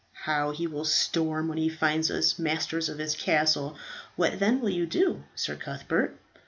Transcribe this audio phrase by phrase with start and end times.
[0.25, 3.77] How he will storm when he finds us masters of his castle.
[4.15, 6.17] What then will you do, Sir Cuthbert?"